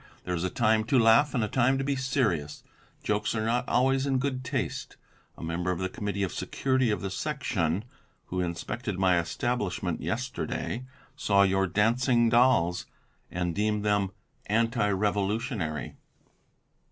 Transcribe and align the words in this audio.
There 0.23 0.33
is 0.33 0.43
a 0.43 0.49
time 0.49 0.83
to 0.85 0.97
laugh, 0.97 1.35
and 1.35 1.43
a 1.43 1.47
time 1.47 1.77
to 1.77 1.83
be 1.83 1.95
serious; 1.95 2.63
jokes 3.03 3.35
are 3.35 3.45
not 3.45 3.69
always 3.69 4.07
in 4.07 4.17
good 4.17 4.43
taste. 4.43 4.97
A 5.37 5.43
member 5.43 5.69
of 5.69 5.77
the 5.77 5.89
Committee 5.89 6.23
of 6.23 6.33
Security 6.33 6.89
of 6.89 7.01
the 7.01 7.11
Section, 7.11 7.85
who 8.25 8.41
inspected 8.41 8.97
my 8.97 9.19
establishment 9.19 10.01
yesterday, 10.01 10.87
saw 11.15 11.43
your 11.43 11.67
dancing 11.67 12.29
dolls 12.29 12.87
and 13.29 13.53
deemed 13.53 13.85
them 13.85 14.09
anti 14.47 14.89
revolutionary." 14.89 15.93